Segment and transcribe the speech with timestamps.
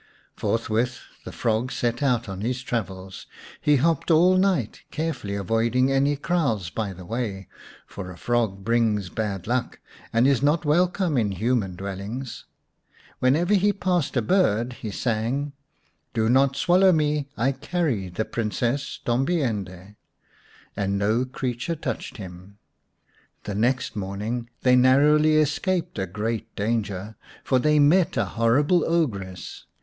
[0.35, 3.27] Forthwith the frog set out on his travels.
[3.61, 7.47] He hopped all night, carefully avoiding any kraals by the way,
[7.85, 9.79] for a frog brings bad luck,
[10.11, 12.45] and is not welcome in human dwellings.
[13.19, 15.53] When ever he passed a bird he sang:
[16.13, 19.95] 190 xvi The Fairy Frog" Do not swallow me, I carry the Princess Tombi ende,"
[20.75, 22.57] and no creature touched him.
[23.43, 28.83] The next morn ing they narrowly escaped a great danger, for they met a horrible
[28.83, 29.65] ogress.